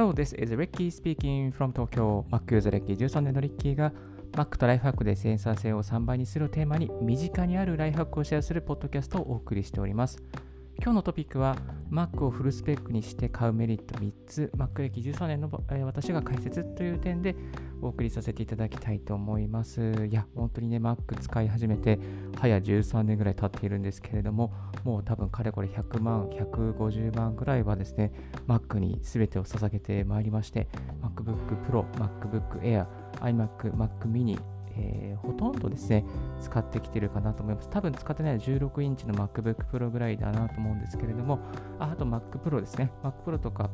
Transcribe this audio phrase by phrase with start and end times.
[0.00, 2.24] Hello, this is Ricky speaking from Tokyo.
[2.30, 3.92] Mac ユーザー歴13年のリッキーが
[4.32, 10.16] Mac とライフハックでセンサー性を3倍にするテーマに身近にあるライフハックをシェアするポッドキャストをお送りしております。
[10.82, 11.56] 今日のトピックは
[11.90, 17.36] Mac をフルスペックにして買うメリット3つ Mac 歴13年の、えー、私が解説という点で
[17.82, 20.06] お送りさせていただきたいと思います。
[20.10, 21.98] いや、本当にね、Mac 使い始めて
[22.38, 28.12] 早13年ぐらい経っているんですけれども、もう多分かれこれ100万、150万ぐらいはですね、
[28.48, 30.66] Mac に全てを捧げてまいりまして、
[31.02, 31.36] MacBook
[31.68, 32.86] Pro、MacBook Air、
[33.20, 34.38] iMac、Mac mini、
[34.80, 36.04] えー、ほとんどですね、
[36.40, 37.68] 使ってきてるかなと思います。
[37.68, 41.38] 多分使ってないのは16インチの MacBook Pro ぐらいだなと思うんですけれども、
[41.78, 42.90] ああと Mac Pro ですね。
[43.02, 43.70] Mac Pro とか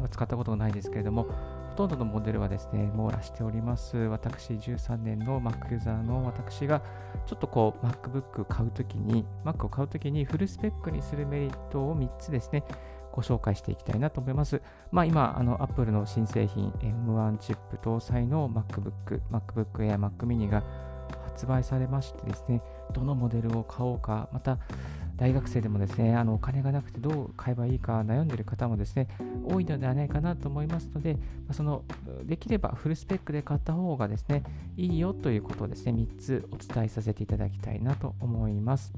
[0.00, 1.24] は使ったことがないですけれども、
[1.70, 3.96] ほとんどのモデルはですね、網羅しております。
[3.96, 6.82] 私、13年の Mac ユーザーの私が、
[7.26, 12.62] ちょっとこう、MacBook 買うときに、Mac を買うときにフルスペックにするメリットを3つですね、
[13.16, 14.60] ご紹介していきたいなと思います。
[14.92, 20.62] まあ、今、あの Apple の新製品 M1 チップ搭載の MacBook、MacBook Air、Mac mini が
[21.24, 22.60] 発売されましてですね、
[22.92, 24.58] どのモデルを買おうか、また
[25.16, 29.08] 大学生でもですね、あのお金がなくてどう買えばいいか悩んでる方もですね、
[29.48, 31.16] 多いのではないかなと思いますので、
[31.52, 31.84] その
[32.24, 34.42] できればフルスペックで買った方がですね、
[34.76, 38.92] いいよということをですね、3つお伝えさせていただきたいなと思います。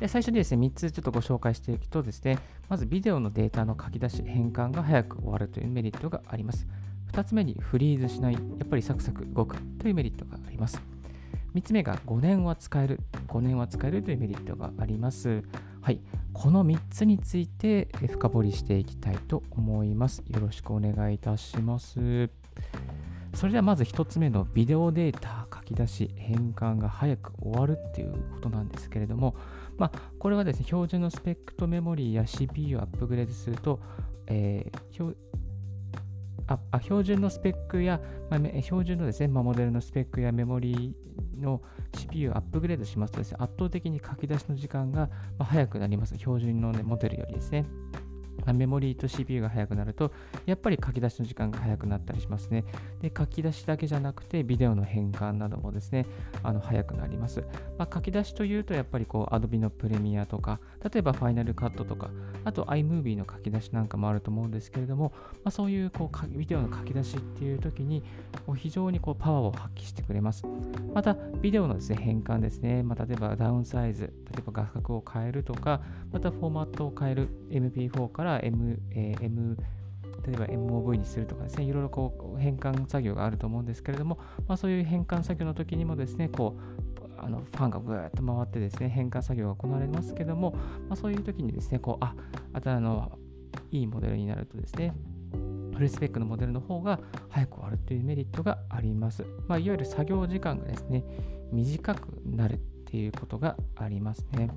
[0.00, 2.38] で最初にですね、3つちょっとご紹介していくとですね、
[2.70, 6.66] まずビデオのデータの書き出し、変換が早く終わるというメリットがあります。
[7.12, 10.80] 2つ目にフリーズしない、やっぱりサクサク動くというメリットがあります。
[11.54, 13.00] 3つ目が5年は使える。
[13.28, 15.42] 5年は使えるというメリットがあります。
[15.82, 16.00] はい。
[16.32, 20.22] この3つについて深掘りしていきたいと思います。
[20.28, 22.30] よろしくお願いいたします。
[23.34, 29.34] それではまず1つ目のビデオデータ書き出し変換が早く終わるっていうことなんですけれども、
[29.80, 33.80] まあ、これはですね、標準のスペックとメモリーや CPU をアップグレードすると、
[34.26, 35.14] えー、
[36.46, 41.62] あ標準のスペックや、まあ、標準のですね、まあ、モデルのスペックやメモリーの
[41.96, 46.14] CPU をアップグレードしますとですね、圧倒的に書き出しの時間が早くなります。
[46.18, 47.64] 標準の、ね、モデルよりですね。
[48.52, 50.12] メモリーと CPU が速くなると、
[50.46, 52.64] やっぱり書き出しの時間が速くなったりしますね。
[53.00, 56.06] で、書き出しだけじゃなくて、ビデオの変換などもですね、
[56.42, 57.40] あの速くなります。
[57.78, 62.10] まあ、書き出しというと、やっぱりこう、Adobe のプレミアとか、例えば Final Cut とか、
[62.44, 65.12] あと iMovie の書き出しなんかもあると思うんですけれども、
[65.44, 68.02] まあ、そういうこうビデオの書き出しっていう時に、
[68.46, 70.44] こう非常にこうパワーを発揮してくれます。
[70.94, 79.56] また、ビデオのですね、変換ですね、まあ、例えばダウンサイズ、例えば画角を変えるとか、またフォーマットを変える MP4 から M、えー、M
[80.26, 90.52] 例えば MOV にするとかですね、いろいろこう変換作業があると思うんですけれども、まあ、そういう変換作業の時にもですね、こうあのファンがぐーっと回ってですね、変換作業が行われますけども、
[90.88, 92.14] まあ、そういう時にですね、こう、あ、
[92.52, 93.18] あとあの、
[93.70, 94.94] いいモデルになるとですね、
[95.74, 99.24] フルスペックのモデルの方が早く終わるというメリットがあります。
[99.48, 101.04] まあ、いわゆる作業時間がですね、
[101.52, 104.50] 短くなるっていうことがありますね。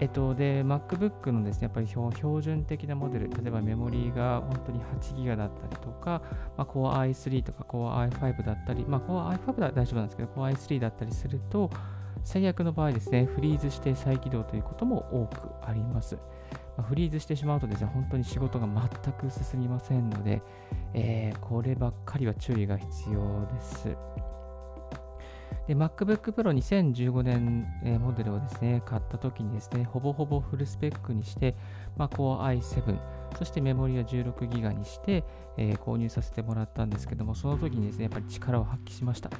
[0.00, 6.22] えっと、で、MacBook のですね、やっぱり標準的なモデル、例えばメモリーが本当に 8GB だったりとか、
[6.56, 11.70] まあ、Core i3 とか Core i5 だったり、まあ、Core i5 は大丈夫なんですけど、Core i3 だったりすると、
[12.22, 16.16] 最悪の場合ですね、フリーズして再起動ということも多くあります。
[16.76, 20.42] まあ、フリーズしてしまうとですね、本当に仕事が全く進みませんので、
[20.94, 24.27] えー、こればっかりは注意が必要です。
[25.68, 31.54] で、MacBook Pro 2015年、えモデルをですね、買った時にですね、ほぼほぼフルスペックにして、
[31.98, 32.98] まあ、Core i7、
[33.38, 35.24] そしてメモリは 16GB にして、
[35.58, 39.30] えー、購入させてもらったんですけども、その時にですね、やっぱり力を発揮しました。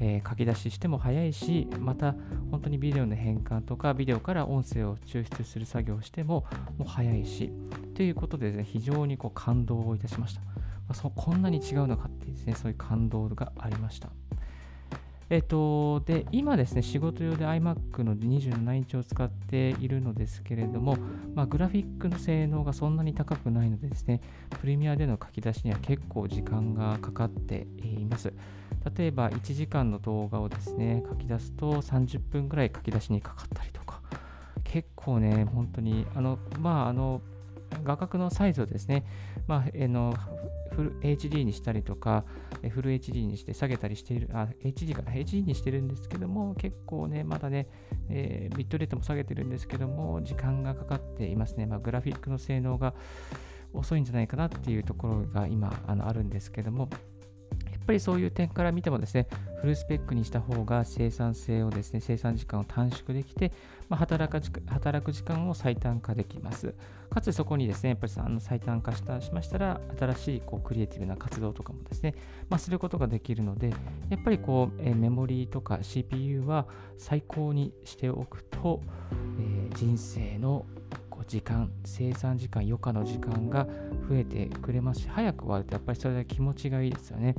[0.00, 2.14] えー、書き出ししても早いし、また
[2.50, 6.46] 本当にビデオの変換とか、ビデオから音声を抽出する作業をしても
[6.78, 7.52] もう早いし、
[7.94, 10.40] ということでですね、非常にこう感動をいたしました。
[10.40, 14.08] まあ、そこんなに違うのかっていうですね、そういう感動がありました。
[15.30, 20.96] えっと、で、今ですね、仕事用で iMac の27インチを使っているのですけれども、
[21.34, 24.22] まあ、グラフィックの性能がそんなに高くないのでですね、
[24.60, 28.32] プレミアでの書き出しには結構時間がかかっています。
[28.96, 34.00] 例えば、1時間の動画をですね、書き出すと30分ぐらい書き出しにかかったりとか、
[34.64, 37.20] 結構ね、本当に、あの、まあ、あの、
[37.84, 39.04] 画角のサイズをですね、
[39.46, 40.14] まあ、えの
[40.78, 42.24] フル HD にしたりとか、
[42.70, 47.66] フル HD にして下げたりしている、あ、HD か HD にしてるんですけども、結構ね、まだね、
[48.08, 51.66] えー、ビットレートも下げてるんですけども、時間がかかっていますね。
[51.66, 52.94] まあ、グラフィックの性能が
[53.72, 56.88] 遅いんじゃないかなっていうところが今あのあるんですけども、
[57.88, 59.26] ぱりそういう点から見てもですね、
[59.62, 63.50] フルスペックにした方が生産性をですね、生産時間を短縮できて、
[63.88, 66.74] まあ、働く働く時間を最短化できます。
[67.08, 72.14] かつそこにですね、やっぱりあの最短化したしましたら、新しいこうクリエイティブな活動とかもですね、
[72.50, 73.70] まあ、することができるので、
[74.10, 76.66] やっぱりこう、えメモリーとか CPU は
[76.98, 78.82] 最高にしておくと、
[79.40, 80.66] えー、人生の
[81.26, 83.66] 時間、生産時間、余暇の時間が
[84.10, 87.34] 増えてくれますし、早く終わるとやっぱりそれだけ気持ちがいいですよね。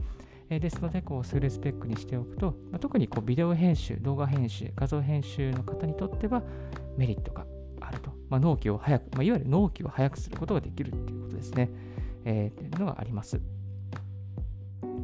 [0.50, 6.42] えですので、こう、スルスペックにしておくと、ま、特にこうビデオ編集、動画編集、画像編集の方にとっては
[6.98, 7.46] メリットが
[7.82, 8.12] あると。
[8.30, 11.70] まあ、納期を早く、まあ、いわゆる納期を早くすることができるっていうことですね。
[12.26, 13.40] えー、っていうのがあります。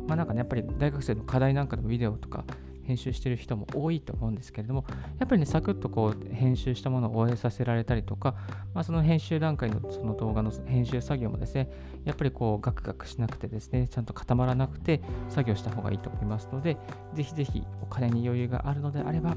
[0.08, 2.44] まあなんかね、やっぱり大学生の課題なんかでもビデオとか
[2.86, 4.86] 編集してる人も多いと思うんですけれども、
[5.20, 8.36] やっぱりね、サクッとこう編集したものを終えさせられたりとか、
[8.74, 11.70] まあ、その編集段階のその動画の編集作業もですね、
[12.04, 16.78] やっぱりこうガクガクしなくてですね、ちゃんと固まらなくて作業した方がいいと思いますので、
[17.14, 19.36] ぜひぜひお金に余裕があるのであれば、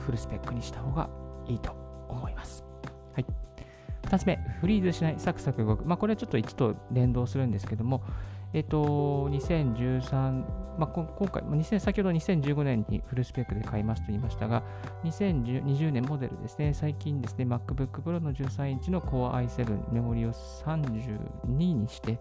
[0.00, 1.08] フルスペックにした方が
[1.46, 1.72] いいと
[2.08, 2.64] 思います。
[3.14, 3.26] はい。
[4.02, 5.84] 2つ目、フリーズしない、サクサク動く。
[5.84, 8.02] まあ、これはちょっと1と連動するんですけども、
[8.52, 10.44] えっと、2013、
[10.78, 11.42] まあ、今回、
[11.80, 14.62] 先ほど2015年にフルスペックで買いますと言いましたが、
[15.04, 22.18] 2020年モデルですね、最近ですね、MacBook Pro の13インチの Core i7 メモリを32にして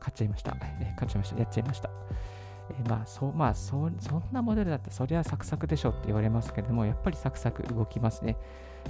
[0.00, 0.52] 買っちゃいました。
[0.52, 1.38] 買っちゃいました。
[1.38, 1.90] やっちゃいました。
[2.70, 8.36] えまあ、そ、まあそ、そんなモデルだったそりゃサクサクでしょって言われますけども、やっぱりサクサク動きますね。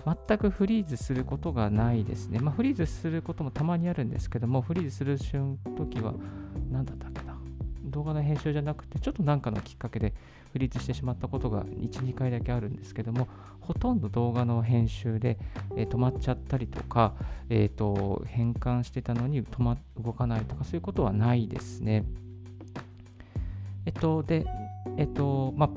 [0.07, 2.39] 全くフリーズすることがないですね。
[2.39, 6.15] まあ、フリーズすることもたまにあるんですけども、フリーズする瞬時は、
[6.71, 7.42] 何だったっけな。
[7.85, 10.13] 動画の編集じゃなくて、ちょっと何かのきっかけで
[10.53, 13.29] フリーズしてしまったことが1、2回だけあるんですけども、
[13.61, 15.39] ほとんど動画の編集で、
[15.77, 17.15] えー、止まっちゃったりとか、
[17.49, 22.05] えーと、変換してたのに止ま動かないとか、そういうことはないですね。
[23.87, 24.47] えっと、で、
[24.97, 25.71] えっと、まあ、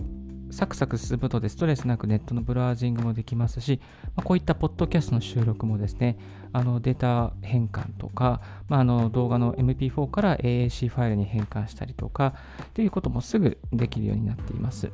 [0.52, 3.80] サクサク進むとでストレスなくネットのブラウジングもできますし、
[4.16, 6.18] まあ、こういったポッドキャストの収録もですね、
[6.54, 12.36] あのデータ変換とか、まあ、あの動画の MP4 から AAC ファイルに変換したりとか、
[12.74, 14.92] ということもすぐできるようになっています。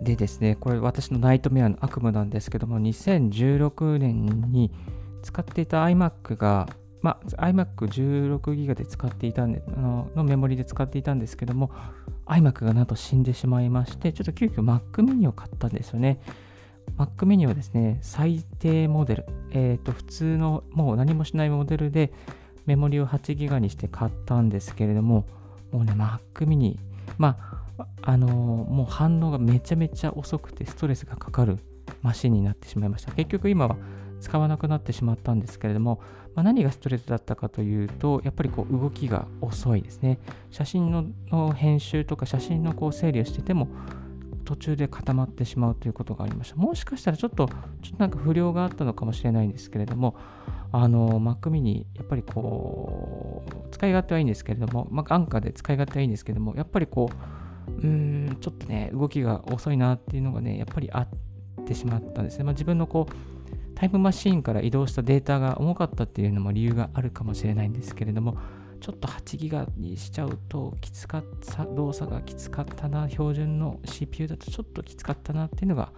[0.00, 4.70] でですね、これ私のナイトメアの悪夢なんですけども、2016年に
[5.22, 6.68] 使っていた iMac が
[7.04, 11.70] まあ、iMac16GB で使っていたんであののメモリで使っていたんですけども
[12.24, 16.18] iMac がなんと死んでしまいましてちょっと急遽 Mac mini を買ったんですよね。
[16.96, 22.10] Mac mini はですね最低モデルえっ、ー、と普通のもう何もしないモデルで
[22.64, 25.26] メモリを 8GB にして買ったんですけれども
[25.72, 26.78] もうね Mac mini
[27.18, 27.36] ま
[27.76, 31.58] ああのー、もう反応がめちゃめちゃ遅くてストレスがかかる
[32.00, 33.12] マシンになってしまいました。
[33.12, 33.76] 結局今は
[34.24, 36.00] 使わなくなってしまったんですけれども、
[36.34, 40.18] まあ、何がストレスだったかというと、やっぱりこう動きが遅いですね。
[40.50, 43.68] 写真のの編集とか写真のこう整理をしてても、
[44.46, 46.56] 途中で固まってしまうということがありました。
[46.56, 47.54] もしかしたらちょっと、ちょ
[47.88, 50.16] っとなんか不良があったのかもしれないんですけれども、
[50.72, 57.10] あの、Mac mini、やっぱりこう、使い勝手はいいんですけれども、まあ、安価で使い勝手はいいんですけれども、やっぱりこ
[57.68, 62.44] う、うーん、ちょっとね、動きが遅いなっていうのがね、やっぱりあってしまったんですね。
[62.44, 63.33] まあ、自分のこう、
[63.74, 68.36] タイムマシーンから移動したデータが重かったっていうのも理由があるかもしれないんですけれども、
[68.80, 75.90] ちょっと8ギガにしちゃうときつかった、動作がきつかったな、標準の CPU だとちょっときつかったなっていうのが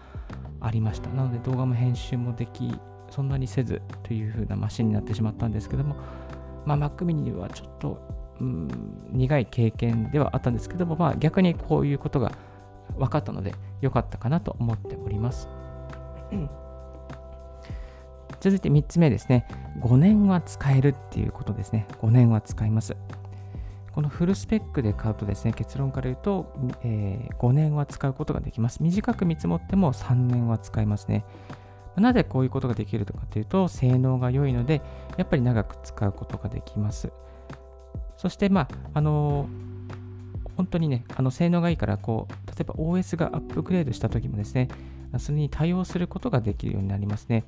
[0.60, 1.10] ありました。
[1.10, 2.78] なので動画も編集もでき、
[3.10, 5.96] そんなにせずという風なマシンになってしまったんですけども、
[6.64, 8.00] まあ、Mac mini はちょっと、
[8.40, 8.68] うん、
[9.10, 12.32] 苦い経験ではあったんですけども、まあ、逆にこういうことが
[12.96, 15.48] 分かったので良かったかなと思っております。
[18.40, 19.46] 続いて3つ目ですね。
[19.80, 21.86] 5年は使えるっていうことですね。
[22.00, 22.96] 5年は使います。
[23.92, 26.52] このフルスペックで買うとですね、結論から言うと、
[26.82, 28.82] えー、5年は使うことができます。
[28.82, 31.24] 短く見積もっても3年は使えますね。
[31.96, 34.82] なぜこういうことができるとかというと、性能が良いので、
[35.16, 37.10] やっぱり長く使うことができます。
[38.18, 39.48] そして、まあ、あの
[40.56, 44.68] 本当にね、あの性能がいいから、こう、例えば OS がアップグレードした時もですね、
[45.18, 47.44] それに対応することができるようになりますね。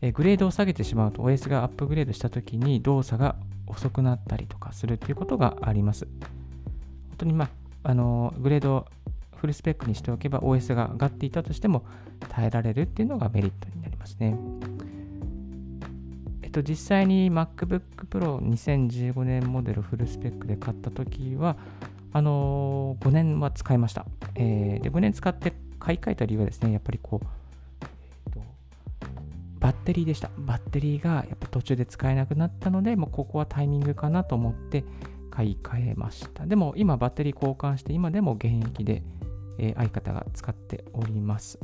[0.00, 3.36] えグレードを下げてしまうと OS がアップグレードしたときに動作が
[3.66, 6.06] 遅くなったりとかするということがあります。
[6.06, 7.48] 本当にまあ、
[7.82, 8.86] あのグレードを
[9.36, 11.84] フルスペックにしておけば OS が上がっていたとしても
[12.28, 14.36] 耐えられるっていうのがメリットになりますね。
[16.42, 21.56] えっと、実際に MacBook Pro 2015年モデルフルスペックで買ったときは、
[22.12, 24.82] あの、5年は使いました、えー。
[24.82, 27.26] で、5年使って買い替えた理由はですね、やっぱりこう、
[29.68, 30.30] バッテリーでした。
[30.38, 34.82] バッテリーがやっぱ途中で使えなくなったので、もうここはタイミングかなと思って
[35.30, 36.46] 買い替えました。
[36.46, 39.02] でも今バッテリー交換して今でも現役で、
[39.58, 41.58] えー、相方が使っております。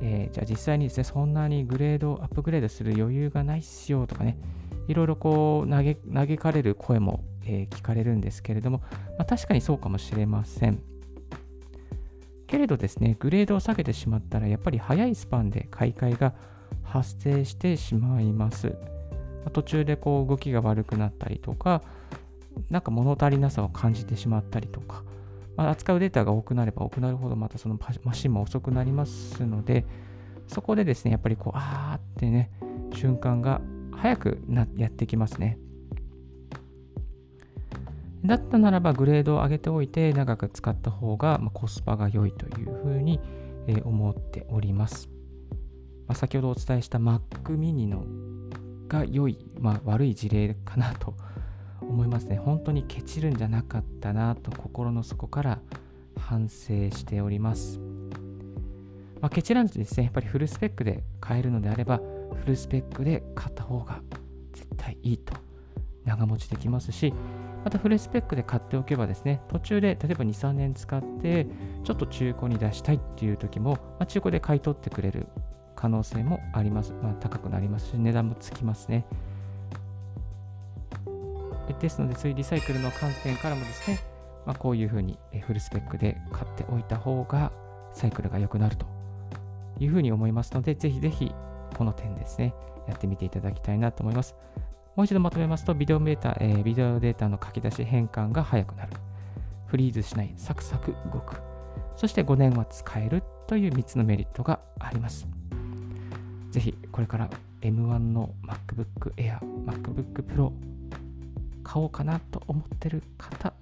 [0.00, 4.38] えー、じゃあ実際にですね、そんなにグレード、アップグレードする余裕がないっすよとかね、
[4.86, 8.80] いろいろこう嘆かれる声も、えー、聞かれるんですけれども、
[9.18, 10.97] まあ、確かにそうかもしれません。
[12.48, 16.34] けれどですね、グレードを下げてしまったら、やっぱり早いスパンで買い替えが
[16.82, 18.74] 発生してしまいます。
[19.52, 21.82] 途中でこう動きが悪くなったりとか、
[22.70, 25.04] なんか物足りなさを感じてしまったりとか、
[25.56, 29.84] まあ、扱うデータが多くなれば多くなるほど、またそのマシンも遅くなりますので、
[30.46, 32.50] そこでですね、やっぱりこう、あーってね、
[32.94, 33.60] 瞬間が
[33.92, 35.58] 早くなやってきますね。
[38.24, 43.20] だったならばグレードを上げておいて長く使った方が、コスパが良いというふうに、
[43.84, 45.08] 思っております。
[46.06, 47.20] まあ、先ほどお伝えした Mac
[47.58, 48.04] mini の
[48.88, 51.14] が良い、まあ、悪い事例かなと
[51.82, 52.36] 思いますね。
[52.36, 55.60] 本当にケチるんじゃなかったなと心の底から
[56.18, 57.78] 反省しております。
[59.20, 62.00] まあ、ケチらんとですね、やっぱりフルスペックで買えるのであれば、
[62.34, 64.00] フルスペックで買った方が
[64.52, 65.34] 絶対いいと
[66.04, 67.12] 長持ちできますし、
[67.64, 71.46] またフルスペックで買っておけばですね、途中で例えば2、3年使って、
[71.84, 75.26] ちょっと中古に出したいっていう時も、まあ、中古で買い取ってくれる
[75.76, 76.92] 可能性もあります。
[77.02, 79.04] まあ、高くなりますし、値段もつきますね。
[81.80, 83.98] ですので、そういうリサイクルの観点からもですね、
[84.46, 87.52] まあ、こういうふうにフルスペックで買っておいた方が
[87.92, 88.86] サイクルが良くなると
[89.78, 91.32] いうふうに思いますので、ぜひぜひ
[91.76, 92.54] この点ですね、
[92.88, 94.34] やってみていただきたいなと思います。
[94.98, 98.90] もう一度まとめますと、ビデオデータ、えー、ビデオデータの書き出し変換が早くなる。
[99.68, 101.36] フリーズしない、サクサク動く。
[101.94, 105.28] そして5年は使えるという3つのメリットがあります。
[106.50, 110.50] ぜひ、これから M1 の MacBook Air、MacBook Pro
[111.62, 113.52] 買おうかなと思ってる方、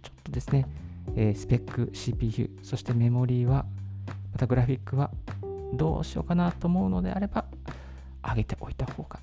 [0.00, 0.64] ちょっとですね、
[1.16, 3.66] えー、スペック、CPU、そしてメモリーは、
[4.30, 5.10] またグラフィックは
[5.72, 7.46] どうしようかなと思うのであれば、
[8.22, 9.18] 上げておいた方が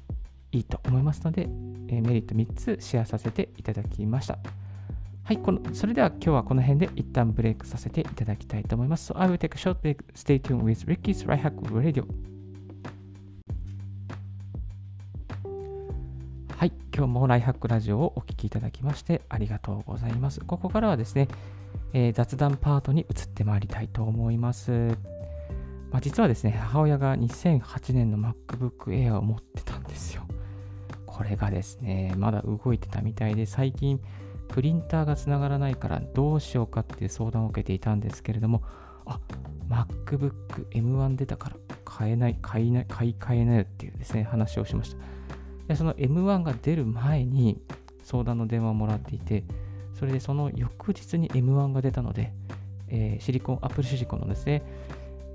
[0.52, 1.44] いいと思いますので、
[1.88, 4.38] えー、メリット3つシェアさせていただきました。
[5.24, 9.14] はい、このそれでは今日はこの辺で一旦ブレイクさせていただきたいと思います。
[9.14, 10.04] So I will take a short break.
[10.14, 12.06] Stay tuned with Ricky's Right Hack Radio.
[16.58, 20.42] はい、今日もライハックラジオをお聴きいただきましてありがとうございます。
[20.42, 21.28] ここからはですね、
[21.94, 24.72] えー、雑談パートに移ってまいりたいと思います。
[25.92, 30.24] まあ、実はですね、母親が2008年の MacBook Air を持ってたんですよ。
[31.22, 34.02] これがですね、まだ動いてたみたいで、最近
[34.48, 38.64] プリンターがつながらないからどうしようかっていう相談を受けていたんですけれども、
[39.06, 39.20] あ、
[39.70, 44.98] MacBook M1 出たから買えない、買いない、買い替えないっていうですね、話をしました。
[45.68, 47.62] でその M1 が出る前に
[48.02, 49.44] 相談の電話をもらっていて、
[49.94, 52.34] それでその翌日に M1 が出たので、
[52.88, 54.64] えー、シリコン、Apple シリコンのですね、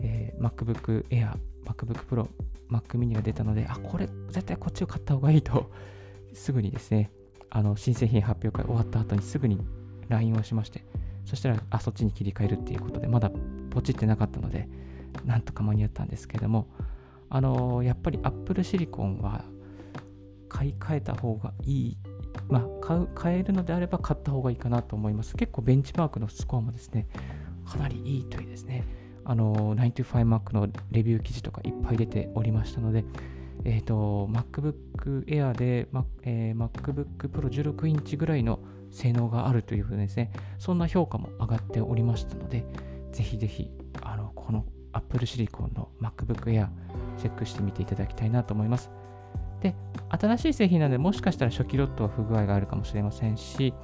[0.02, 1.30] えー、MacBook Air、
[1.64, 2.26] MacBook Pro、
[2.70, 5.70] Mac mini が出たので、あ、これ絶対こっちを買った方がいいと、
[6.32, 7.10] すぐにですね、
[7.50, 9.60] あの新製品発表会終わった後にすぐに
[10.08, 10.84] LINE をしまして、
[11.24, 13.30] そしたら、あ、そっちに切り替えるっていうことで、まだ
[13.70, 14.68] ポチってなかったので、
[15.24, 16.68] なんとか間に合ったんですけども、
[17.28, 19.44] あの、やっぱり Apple シリコンは
[20.48, 21.98] 買い替えた方がいい、
[22.48, 25.36] まあ買う、買えるのであれば買った方がいいかなと思います。
[25.36, 27.08] 結構ベンチマークのスコアもですね、
[27.66, 28.84] かなりいいというですね、
[29.28, 33.04] あの 95Mac のレビュー記事とかいっぱい出ておりましたので、
[33.64, 38.60] えっ、ー、と、MacBook Air で、Mac えー、MacBook Pro 16インチぐらいの
[38.92, 42.64] 性能があるというふうにですね、そんな評価も上がっておりましたので、
[43.12, 43.68] ぜひぜひ、
[44.02, 46.68] あの、この Apple Silicon の MacBook Air
[47.18, 48.90] チェックしてみていただきたいなと思います。
[49.60, 49.74] で、
[50.08, 53.74] 新しい製品なので、もしかしたら初期ロットは不具合があるかもしれませんし、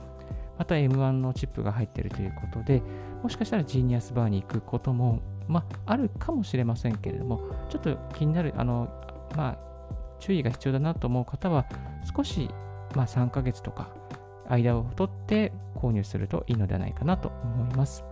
[0.63, 2.83] また M1 のチップが入っているということで、
[3.21, 8.89] もしかしたらジーニアスバーに行くこともまあ、あるかもしれませんけれども、ちょっと気になる、あの、
[9.37, 9.59] まあ、
[10.21, 11.67] 注意が必要だなと思う方は、
[12.17, 12.49] 少し、
[12.95, 13.89] まあ、3ヶ月とか、
[14.49, 18.05] 間を取って購入するといいのではないかなと思います。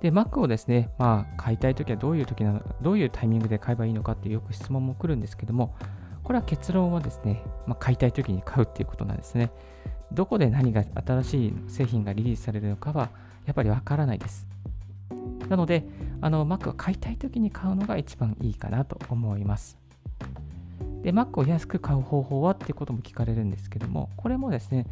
[0.00, 5.76] で、Mac をですね、まあ、買いたいときはどういう時なのどういうタイミングで買えばいいのかっていうよく質問も来るんですけども、
[6.24, 9.50] これは結論はですね、まあ、買いたいときに買うっていうことなんですね。
[10.14, 13.10] どこで何が新しい製品がリリースされるのかは、
[13.46, 14.46] やっぱりわからないです。
[15.48, 15.84] なので、
[16.20, 19.78] あの Mac を買いたいときに買うのが一番いいかなと思います。
[21.02, 24.86] で、Mac を安く買う方法はっていうことも聞かれるんですけども、これもですね、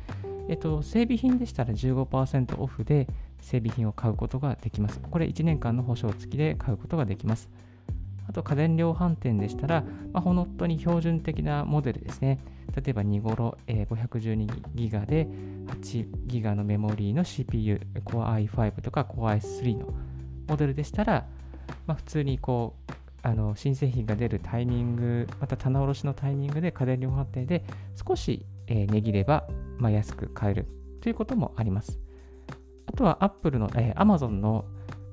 [0.49, 3.07] えっと、整備品でしたら15%オフで
[3.41, 5.01] 整備品を買うことができます。
[5.11, 7.49] これ1年間の保証付きで買うことができます。
[8.31, 9.83] あと家電量販店でしたら、
[10.13, 12.39] まあ、本当に標準的なモデルですね。
[12.77, 15.27] 例えば2頃、えー、512ギガで
[15.83, 19.93] 8ギガのメモリーの CPU、Core i5 とか Core i3 の
[20.47, 21.27] モデルでしたら、
[21.89, 22.93] まあ、普通にこう
[23.25, 27.65] あの新製品が出るタイミング、また棚卸しのタイミングで家電量販店で
[28.07, 30.69] 少し、えー、値切れば、まあ、安く買える
[31.01, 31.99] ということもあります。
[32.87, 34.67] あとは Apple の、えー、Amazon の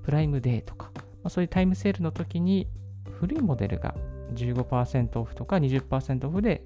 [0.03, 2.67] プライムデーとか、まあ、そういうタイムセールの時に
[3.19, 3.95] 古いモデルが
[4.33, 6.63] 15%オフとか20%オフで、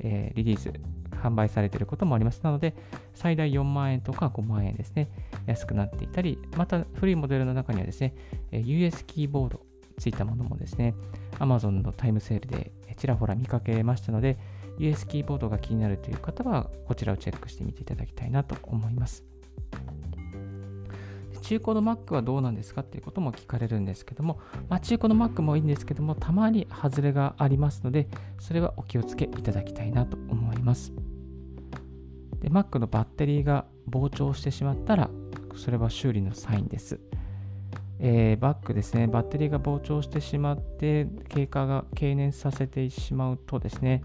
[0.00, 0.72] えー、リリース、
[1.10, 2.40] 販売されていることもあります。
[2.42, 2.74] なので、
[3.14, 5.08] 最大4万円とか5万円ですね、
[5.46, 8.14] 安くなっていたり、また古いモデルの中にはですね、
[8.52, 9.60] US キーボード
[9.98, 10.94] ついたものもですね、
[11.38, 12.72] Amazon のタイムセールで
[13.04, 14.38] ちらほら見かけましたので、
[14.78, 19.33] US キーボードが気になるという方は、こちらをチェックしてみていただきたいなと思います。
[21.44, 28.08] 中古の Mac はどうなんですかっていうことも聞かれるんですけども、まあ、中古の Mac もいいんですけども、たまに外れがありますので、
[28.38, 30.94] それはお気をつけいただきたいなと思います。
[32.40, 35.10] で、Mac のバッテリーが膨張してしまったら、
[35.54, 36.98] それは修理のサインです。
[37.98, 44.02] えー、バッグですね、バッテリーが膨張してしまって、経過が経年させてしまうとですね、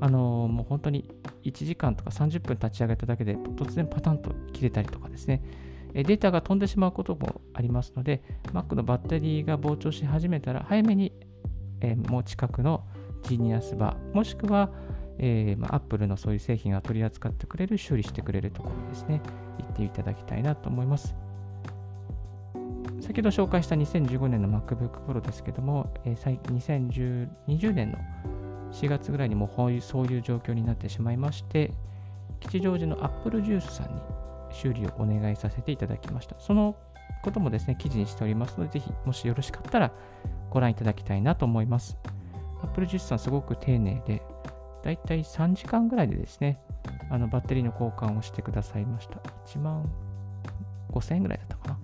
[0.00, 1.10] あのー、もう本当に
[1.44, 5.42] 1時間とか30分立ち上げただけで突然パタンと切れたりとかですね、
[6.02, 8.22] データが飛んでしまうこともありますので、
[8.52, 11.12] Mac のバッテリーが膨張し始めたら、早めに、
[11.80, 12.84] え、もう近くの
[13.22, 14.70] ジニアスバー、もしくは、
[15.18, 19.22] えまあ、Apple のそういう製品が取り扱ってくれる、修理してくれるところですね、
[19.58, 21.14] 行っていただきたいなと思います。
[23.00, 27.98] 先ほど紹介した2015年の MacBook Pro ですけども、えー、2020年の
[28.72, 31.72] 4月ぐらいにもうそういう状況になってしまいまして、
[32.40, 34.00] 吉祥寺の Apple Juice さんに
[34.50, 36.36] 修理をお願いさせていただきました。
[36.38, 36.76] その
[37.22, 39.92] こともですね、記事にしておりますので、ぜひ、もしよろしかったら
[40.50, 41.96] ご覧いただきたいなと思います。
[42.62, 44.22] Apple Juice さんすごく丁寧で、
[44.82, 46.60] だいたい3時間ぐらいでですね、
[47.10, 49.20] あのバッテリーの交換をしてくださいました。
[49.46, 49.88] 1万
[50.90, 51.78] 5000円ぐらいだったかな。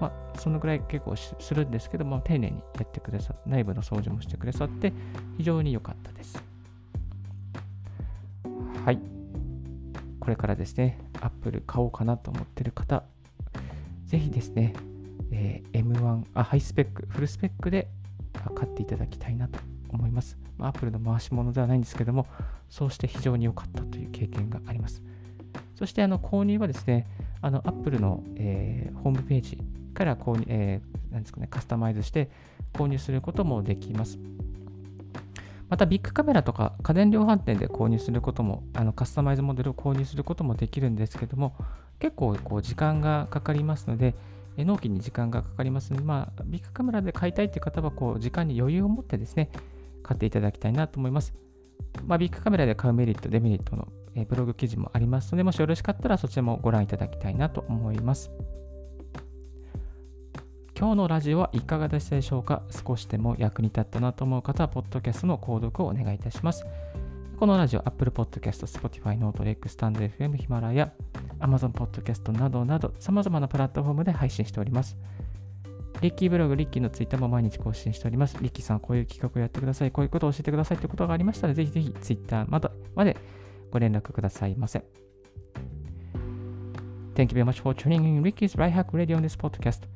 [0.00, 4.92] まあ、そのぐらい結構するんですけども、丁寧にやってくださって、内部の掃除もしてくださって、
[5.38, 6.42] 非常に良かったです。
[8.84, 9.00] はい。
[10.20, 13.04] これからですね、Apple 買おうかなと思ってる方、
[14.06, 14.74] ぜひですね、
[15.32, 17.88] えー、M1 あ、ハイスペック、フルスペックで
[18.54, 19.58] 買っていただきたいなと
[19.90, 20.38] 思います。
[20.56, 22.26] まあ、Apple の回し物ではないんですけども、
[22.68, 25.02] そうして非常に良かったという経験があります。
[25.74, 27.06] そしてあの購入はですね、
[27.42, 29.58] あの Apple の、えー、ホームページ
[29.94, 32.30] から購入、えー、なんですかね、カスタマイズして
[32.72, 34.18] 購入することもできます。
[35.68, 41.56] またビッグカメラとか家電量販店で購入することも、あのカスタマイズモデルを購入することもできるんですけども、
[41.98, 44.14] 結構こう時間がかかりますので、
[44.58, 49.50] 納期に時間がかかりますので、まあ、ビッグカメラで買いたいという方はこう時間に余裕を持ってですね、
[50.02, 51.34] 買っていただきたいなと思います。
[52.06, 53.88] まあ、ビッグカメラで買うメリット、デメリットの、
[54.28, 58.30] ブログ記事もありますので、もしよろしかったらそちらもご覧いただきたいなと思います。
[60.78, 62.60] 今日のラジオはいかがでしたでしょうか？
[62.70, 66.66] 少しでも役に立ったなと思う方は、ポッドキャストの購読をお願いいたします。
[67.38, 70.92] このラジオ、Apple Podcast、Spotify、Note、Lex、StandFM、ヒマラヤ、
[71.40, 74.98] Amazon Podcast などなど、様々なプラットフォームで配信しております。
[76.02, 78.36] リッキーブログ、リッキーのツイッターも毎日更新しております。
[78.42, 79.90] リッキーさん、こういう企画をやってください。
[79.90, 82.50] こういうことを教えてくださいということがありましたら、ぜひぜひツイッター
[82.94, 83.16] まで
[83.70, 84.84] ご連絡くださいませ。
[87.14, 89.95] Thank you very much for tuning in Ricky's Right Hack Radio on this podcast.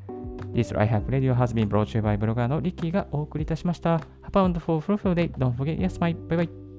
[0.52, 3.96] This Rihack Radio has been brought to you by ブロガーのリッキーがお送りいたしました。
[3.96, 4.02] Have
[4.34, 5.32] a wonderful, fruitful day.
[5.32, 6.14] Don't forget, yes, my.
[6.14, 6.69] Bye bye.